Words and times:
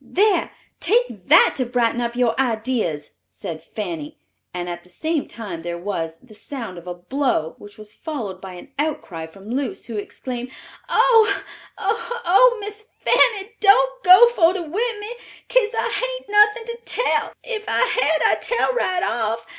"There, 0.03 0.49
take, 0.79 1.27
that 1.27 1.53
to 1.57 1.65
brighten 1.67 2.01
up 2.01 2.15
your 2.15 2.33
ideas," 2.41 3.11
said 3.29 3.63
Fanny, 3.63 4.17
and 4.51 4.67
at 4.67 4.81
the 4.81 4.89
same 4.89 5.27
time 5.27 5.61
there 5.61 5.77
was, 5.77 6.17
the 6.23 6.33
sound 6.33 6.79
of 6.79 6.87
a 6.87 6.95
blow, 6.95 7.53
which 7.59 7.77
was 7.77 7.93
followed 7.93 8.41
by 8.41 8.53
an 8.53 8.71
outcry 8.79 9.27
from 9.27 9.51
Luce, 9.51 9.85
who 9.85 9.97
exclaimed, 9.97 10.49
"Oh—oh—oh—Miss 10.89 12.85
Fanny, 12.99 13.51
don't 13.59 14.03
go 14.03 14.25
for 14.29 14.55
to 14.55 14.63
whip 14.63 14.99
me, 14.99 15.15
'case 15.47 15.75
I 15.77 15.89
haint 15.91 16.27
nothin 16.27 16.65
to 16.65 16.77
tell; 16.83 17.33
if 17.43 17.69
I 17.69 17.81
had 17.81 18.21
I'd 18.31 18.41
tell 18.41 18.73
right 18.73 19.03
off. 19.03 19.45